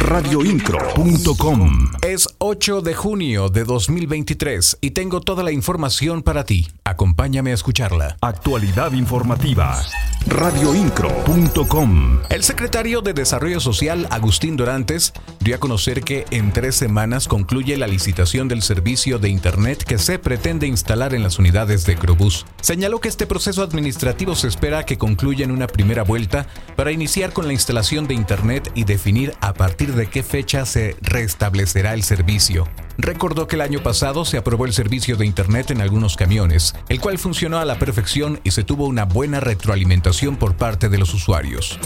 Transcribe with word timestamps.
Radioincro.com 0.00 1.90
Es 2.02 2.28
8 2.38 2.80
de 2.82 2.94
junio 2.94 3.48
de 3.48 3.64
2023 3.64 4.78
y 4.80 4.92
tengo 4.92 5.20
toda 5.20 5.42
la 5.42 5.50
información 5.50 6.22
para 6.22 6.44
ti. 6.44 6.68
Acompáñame 6.84 7.50
a 7.50 7.54
escucharla. 7.54 8.16
Actualidad 8.20 8.92
informativa. 8.92 9.82
Radioincro.com 10.26 12.20
El 12.30 12.42
secretario 12.42 13.00
de 13.00 13.12
Desarrollo 13.12 13.60
Social, 13.60 14.06
Agustín 14.10 14.56
Dorantes, 14.56 15.12
dio 15.40 15.56
a 15.56 15.58
conocer 15.58 16.02
que 16.02 16.26
en 16.30 16.52
tres 16.52 16.76
semanas 16.76 17.28
concluye 17.28 17.76
la 17.76 17.86
licitación 17.86 18.48
del 18.48 18.62
servicio 18.62 19.18
de 19.18 19.28
Internet 19.28 19.84
que 19.84 19.98
se 19.98 20.18
pretende 20.18 20.66
instalar 20.66 21.14
en 21.14 21.22
las 21.22 21.38
unidades 21.38 21.84
de 21.86 21.96
Crobús. 21.96 22.46
Señaló 22.60 23.00
que 23.00 23.08
este 23.08 23.26
proceso 23.26 23.62
administrativo 23.62 24.34
se 24.34 24.48
espera 24.48 24.86
que 24.86 24.98
concluya 24.98 25.44
en 25.44 25.50
una 25.50 25.66
primera 25.66 26.02
vuelta 26.02 26.46
para 26.76 26.92
iniciar 26.92 27.32
con 27.32 27.46
la 27.46 27.52
instalación 27.52 28.06
de 28.06 28.14
Internet 28.14 28.70
y 28.74 28.84
definir 28.84 29.34
a 29.40 29.54
partir 29.54 29.87
de 29.94 30.08
qué 30.08 30.22
fecha 30.22 30.64
se 30.66 30.96
restablecerá 31.00 31.94
el 31.94 32.02
servicio. 32.02 32.68
Recordó 32.96 33.46
que 33.46 33.56
el 33.56 33.62
año 33.62 33.82
pasado 33.82 34.24
se 34.24 34.36
aprobó 34.38 34.66
el 34.66 34.72
servicio 34.72 35.16
de 35.16 35.24
Internet 35.24 35.70
en 35.70 35.80
algunos 35.80 36.16
camiones, 36.16 36.74
el 36.88 37.00
cual 37.00 37.18
funcionó 37.18 37.58
a 37.58 37.64
la 37.64 37.78
perfección 37.78 38.40
y 38.42 38.50
se 38.50 38.64
tuvo 38.64 38.86
una 38.86 39.04
buena 39.04 39.40
retroalimentación 39.40 40.36
por 40.36 40.56
parte 40.56 40.88
de 40.88 40.98
los 40.98 41.14
usuarios. 41.14 41.78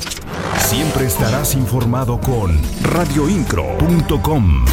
Siempre 0.59 1.07
estarás 1.07 1.55
informado 1.55 2.21
con 2.21 2.59
radioincro.com. 2.83 4.65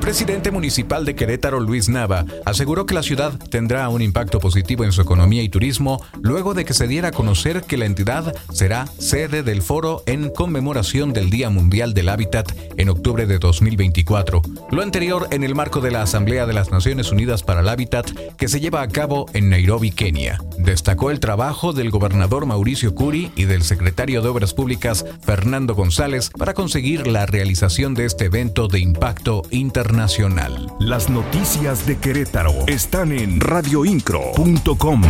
Presidente 0.00 0.50
municipal 0.50 1.04
de 1.04 1.14
Querétaro, 1.14 1.60
Luis 1.60 1.88
Nava, 1.88 2.24
aseguró 2.46 2.86
que 2.86 2.94
la 2.94 3.02
ciudad 3.02 3.38
tendrá 3.50 3.88
un 3.90 4.00
impacto 4.00 4.40
positivo 4.40 4.84
en 4.84 4.92
su 4.92 5.02
economía 5.02 5.42
y 5.42 5.48
turismo 5.48 6.02
luego 6.22 6.54
de 6.54 6.64
que 6.64 6.74
se 6.74 6.88
diera 6.88 7.08
a 7.08 7.12
conocer 7.12 7.62
que 7.62 7.76
la 7.76 7.84
entidad 7.84 8.34
será 8.52 8.86
sede 8.86 9.42
del 9.42 9.62
foro 9.62 10.02
en 10.06 10.30
conmemoración 10.30 11.12
del 11.12 11.30
Día 11.30 11.50
Mundial 11.50 11.92
del 11.92 12.08
Hábitat 12.08 12.50
en 12.76 12.88
octubre 12.88 13.26
de 13.26 13.38
2024. 13.38 14.42
Lo 14.70 14.82
anterior 14.82 15.26
en 15.32 15.42
el 15.42 15.54
marco 15.54 15.80
de 15.80 15.90
la 15.90 16.02
Asamblea 16.02 16.46
de 16.46 16.52
las 16.52 16.70
Naciones 16.70 17.10
Unidas 17.10 17.42
para 17.42 17.60
el 17.60 17.68
Hábitat 17.68 18.08
que 18.36 18.48
se 18.48 18.60
lleva 18.60 18.82
a 18.82 18.88
cabo 18.88 19.26
en 19.32 19.50
Nairobi, 19.50 19.90
Kenia. 19.90 20.38
Destacó 20.58 21.10
el 21.10 21.18
trabajo 21.18 21.72
del 21.72 21.90
gobernador 21.90 22.46
Mauricio 22.46 22.94
Curi 22.94 23.32
y 23.34 23.44
del 23.44 23.62
secretario 23.62 24.22
de 24.22 24.28
Obras 24.28 24.54
Públicas 24.54 25.04
Fernando 25.22 25.74
González 25.74 26.30
para 26.30 26.54
conseguir 26.54 27.08
la 27.08 27.26
realización 27.26 27.94
de 27.94 28.04
este 28.04 28.26
evento 28.26 28.68
de 28.68 28.78
impacto 28.78 29.42
internacional. 29.50 30.72
Las 30.78 31.10
noticias 31.10 31.86
de 31.86 31.98
Querétaro 31.98 32.54
están 32.66 33.12
en 33.12 33.40
radioincro.com. 33.40 35.02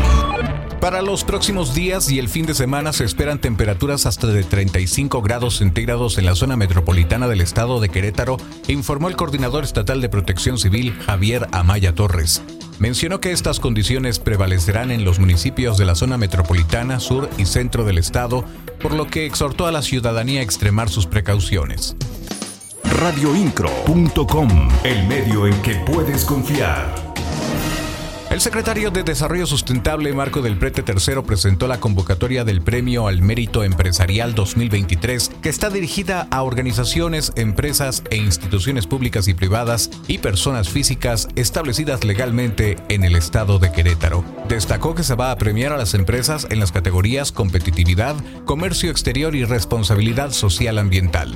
Para 0.81 1.03
los 1.03 1.25
próximos 1.25 1.75
días 1.75 2.11
y 2.11 2.19
el 2.19 2.31
fin 2.31 2.47
de 2.47 2.55
semana 2.55 2.95
se 2.95 3.05
esperan 3.05 3.39
temperaturas 3.39 4.07
hasta 4.07 4.27
de 4.29 4.43
35 4.43 5.21
grados 5.21 5.59
centígrados 5.59 6.17
en 6.17 6.25
la 6.25 6.35
zona 6.35 6.57
metropolitana 6.57 7.29
del 7.29 7.43
estado 7.43 7.81
de 7.81 7.91
Querétaro, 7.91 8.39
informó 8.67 9.09
el 9.09 9.17
coordinador 9.17 9.65
estatal 9.65 10.01
de 10.01 10.09
protección 10.09 10.57
civil 10.57 10.97
Javier 11.05 11.49
Amaya 11.53 11.95
Torres. 11.95 12.43
Mencionó 12.79 13.21
que 13.21 13.33
estas 13.33 13.61
condiciones 13.61 14.19
prevalecerán 14.19 14.91
en 14.91 15.05
los 15.05 15.19
municipios 15.19 15.77
de 15.77 15.85
la 15.85 15.95
zona 15.95 16.17
metropolitana, 16.17 16.99
sur 16.99 17.29
y 17.37 17.45
centro 17.45 17.85
del 17.85 17.99
estado, 17.99 18.45
por 18.81 18.95
lo 18.95 19.07
que 19.07 19.27
exhortó 19.27 19.67
a 19.67 19.73
la 19.73 19.83
ciudadanía 19.83 20.41
a 20.41 20.45
extremar 20.45 20.89
sus 20.89 21.07
precauciones 21.07 21.95
radioincro.com, 23.01 24.69
el 24.85 25.07
medio 25.07 25.47
en 25.47 25.63
que 25.63 25.75
puedes 25.87 26.23
confiar. 26.27 27.10
El 28.31 28.41
secretario 28.41 28.93
de 28.93 29.03
Desarrollo 29.03 29.45
Sustentable 29.45 30.13
Marco 30.13 30.41
del 30.41 30.57
Prete 30.57 30.85
III 30.87 31.23
presentó 31.27 31.67
la 31.67 31.81
convocatoria 31.81 32.45
del 32.45 32.63
Premio 32.63 33.09
al 33.09 33.23
Mérito 33.23 33.65
Empresarial 33.65 34.37
2023, 34.37 35.33
que 35.43 35.49
está 35.49 35.69
dirigida 35.69 36.29
a 36.31 36.45
organizaciones, 36.45 37.33
empresas 37.35 38.05
e 38.09 38.19
instituciones 38.19 38.87
públicas 38.87 39.27
y 39.27 39.35
privadas 39.35 39.91
y 40.07 40.19
personas 40.19 40.69
físicas 40.69 41.27
establecidas 41.35 42.05
legalmente 42.05 42.77
en 42.89 43.03
el 43.03 43.17
estado 43.17 43.59
de 43.59 43.73
Querétaro. 43.73 44.25
Destacó 44.49 44.95
que 44.95 45.03
se 45.03 45.17
va 45.17 45.33
a 45.33 45.37
premiar 45.37 45.73
a 45.73 45.77
las 45.77 45.95
empresas 45.95 46.47
en 46.51 46.61
las 46.61 46.71
categorías 46.71 47.33
competitividad, 47.33 48.15
comercio 48.45 48.93
exterior 48.93 49.35
y 49.35 49.45
responsabilidad 49.45 50.31
social 50.31 50.79
ambiental 50.79 51.35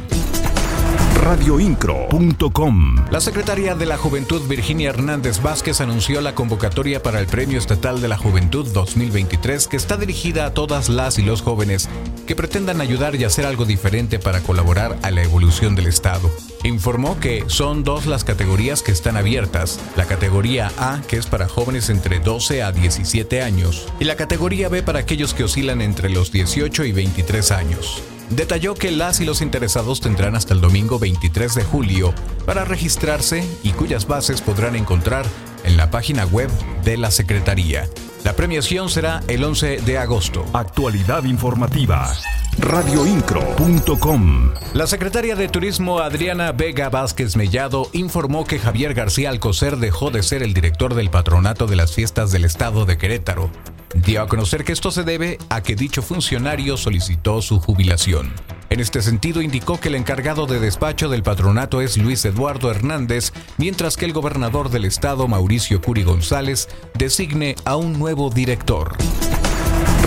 radioincro.com. 1.25 2.97
La 3.11 3.19
secretaria 3.19 3.75
de 3.75 3.87
la 3.87 3.97
Juventud 3.97 4.47
Virginia 4.47 4.91
Hernández 4.91 5.41
Vázquez 5.41 5.81
anunció 5.81 6.21
la 6.21 6.35
convocatoria 6.35 7.03
para 7.03 7.19
el 7.19 7.27
Premio 7.27 7.57
Estatal 7.57 8.03
de 8.03 8.09
la 8.09 8.19
Juventud 8.19 8.71
2023 8.71 9.67
que 9.69 9.79
está 9.79 9.97
dirigida 9.97 10.45
a 10.45 10.53
todas 10.53 10.91
las 10.91 11.19
y 11.19 11.23
los 11.23 11.41
jóvenes 11.41 11.89
que 12.27 12.37
pretendan 12.37 12.83
ayudar 12.83 13.15
y 13.15 13.25
hacer 13.25 13.47
algo 13.47 13.65
diferente 13.65 14.19
para 14.19 14.43
colaborar 14.43 14.99
a 15.01 15.11
la 15.11 15.23
evolución 15.23 15.75
del 15.75 15.87
Estado. 15.87 16.31
Informó 16.63 17.19
que 17.19 17.45
son 17.47 17.85
dos 17.85 18.05
las 18.05 18.23
categorías 18.23 18.83
que 18.83 18.93
están 18.93 19.17
abiertas, 19.17 19.81
la 19.97 20.05
categoría 20.05 20.73
A 20.77 21.01
que 21.09 21.17
es 21.17 21.25
para 21.25 21.49
jóvenes 21.49 21.89
entre 21.89 22.21
12 22.21 22.63
a 22.63 22.71
17 22.71 23.41
años 23.41 23.89
y 23.99 24.05
la 24.05 24.17
categoría 24.17 24.69
B 24.69 24.83
para 24.83 24.99
aquellos 24.99 25.33
que 25.33 25.45
oscilan 25.45 25.81
entre 25.81 26.11
los 26.11 26.33
18 26.33 26.85
y 26.85 26.93
23 26.93 27.51
años. 27.51 28.03
Detalló 28.31 28.75
que 28.75 28.91
las 28.91 29.21
y 29.21 29.25
los 29.25 29.43
interesados 29.43 30.01
tendrán 30.01 30.35
hasta 30.35 30.55
el 30.55 30.61
domingo 30.61 30.99
23 30.99 31.55
de 31.55 31.65
julio 31.65 32.15
para 32.47 32.65
registrarse 32.65 33.45
y 33.63 33.71
cuyas 33.73 34.07
bases 34.07 34.41
podrán 34.41 34.77
encontrar 34.77 35.27
en 35.65 35.77
la 35.77 35.91
página 35.91 36.25
web 36.27 36.51
de 36.85 36.97
la 36.97 37.11
Secretaría. 37.11 37.89
La 38.25 38.35
premiación 38.35 38.89
será 38.89 39.23
el 39.29 39.45
11 39.45 39.83
de 39.83 39.99
agosto. 39.99 40.47
Actualidad 40.55 41.25
informativa. 41.25 42.11
Radioincro.com 42.59 44.53
La 44.73 44.87
secretaria 44.87 45.37
de 45.37 45.49
Turismo 45.49 45.99
Adriana 45.99 46.53
Vega 46.53 46.89
Vázquez 46.89 47.37
Mellado 47.37 47.91
informó 47.93 48.45
que 48.45 48.59
Javier 48.59 48.95
García 48.95 49.29
Alcocer 49.29 49.77
dejó 49.77 50.11
de 50.11 50.23
ser 50.23 50.43
el 50.43 50.55
director 50.55 50.95
del 50.95 51.11
patronato 51.11 51.67
de 51.67 51.77
las 51.77 51.93
fiestas 51.93 52.31
del 52.31 52.45
estado 52.45 52.87
de 52.87 52.97
Querétaro 52.97 53.51
dio 53.95 54.23
a 54.23 54.29
conocer 54.29 54.65
que 54.65 54.73
esto 54.73 54.91
se 54.91 55.05
debe 55.05 55.39
a 55.49 55.63
que 55.63 55.77
dicho 55.77 56.03
funcionario 56.03 56.77
solicitó 56.77 57.43
su 57.43 57.61
jubilación. 57.61 58.33
En 58.71 58.81
este 58.81 59.03
sentido, 59.03 59.43
indicó 59.43 59.79
que 59.79 59.89
el 59.89 59.95
encargado 59.95 60.47
de 60.47 60.59
despacho 60.59 61.09
del 61.09 61.23
patronato 61.23 61.81
es 61.81 61.97
Luis 61.97 62.25
Eduardo 62.25 62.71
Hernández, 62.71 63.33
mientras 63.57 63.97
que 63.97 64.05
el 64.05 64.13
gobernador 64.13 64.71
del 64.71 64.85
estado, 64.85 65.29
Mauricio 65.29 65.81
Curi 65.81 66.03
González, 66.03 66.69
designe 66.95 67.55
a 67.65 67.77
un 67.77 67.99
nuevo 67.99 68.31
director 68.31 68.97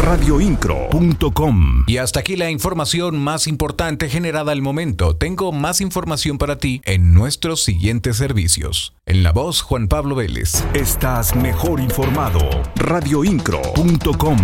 radioincro.com. 0.07 1.83
Y 1.85 1.97
hasta 1.97 2.21
aquí 2.21 2.37
la 2.37 2.49
información 2.49 3.19
más 3.19 3.45
importante 3.45 4.07
generada 4.07 4.53
al 4.53 4.61
momento. 4.61 5.17
Tengo 5.17 5.51
más 5.51 5.81
información 5.81 6.37
para 6.37 6.57
ti 6.59 6.81
en 6.85 7.13
nuestros 7.13 7.61
siguientes 7.61 8.15
servicios. 8.15 8.93
En 9.05 9.21
la 9.21 9.33
voz 9.33 9.61
Juan 9.61 9.89
Pablo 9.89 10.15
Vélez. 10.15 10.63
Estás 10.73 11.35
mejor 11.35 11.81
informado. 11.81 12.39
radioincro.com. 12.75 14.37